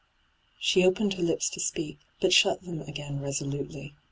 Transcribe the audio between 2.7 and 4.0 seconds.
f^in resolutely.